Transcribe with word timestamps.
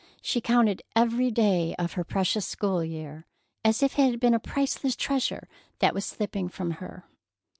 She 0.23 0.41
counted 0.41 0.81
every 0.95 1.29
day 1.29 1.75
of 1.77 1.93
her 1.93 2.03
precious 2.03 2.47
school 2.47 2.83
year, 2.83 3.27
as 3.63 3.83
if 3.83 3.99
it 3.99 4.09
had 4.09 4.19
been 4.19 4.33
a 4.33 4.39
priceless 4.39 4.95
treasure 4.95 5.47
that 5.77 5.93
was 5.93 6.05
slipping 6.05 6.49
from 6.49 6.71
her. 6.81 7.05